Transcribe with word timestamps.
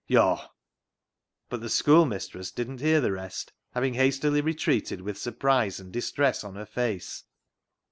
Yo'"— 0.07 0.39
But 1.47 1.61
the 1.61 1.69
schoolmistress 1.69 2.49
didn't 2.51 2.79
hear 2.79 3.01
the 3.01 3.11
rest, 3.11 3.53
having 3.75 3.93
hastily 3.93 4.41
retreated 4.41 4.99
with 5.01 5.19
surprise 5.19 5.79
and 5.79 5.91
dis 5.93 6.11
tress 6.11 6.43
on 6.43 6.55
her 6.55 6.65
face. 6.65 7.23